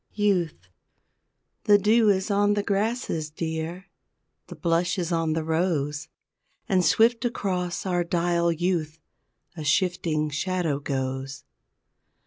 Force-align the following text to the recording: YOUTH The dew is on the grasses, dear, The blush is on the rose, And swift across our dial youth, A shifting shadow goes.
YOUTH 0.15 0.67
The 1.65 1.77
dew 1.77 2.09
is 2.09 2.31
on 2.31 2.55
the 2.55 2.63
grasses, 2.63 3.29
dear, 3.29 3.85
The 4.47 4.55
blush 4.55 4.97
is 4.97 5.11
on 5.11 5.33
the 5.33 5.43
rose, 5.43 6.07
And 6.67 6.83
swift 6.83 7.23
across 7.23 7.85
our 7.85 8.03
dial 8.03 8.51
youth, 8.51 8.97
A 9.55 9.63
shifting 9.63 10.31
shadow 10.31 10.79
goes. 10.79 11.43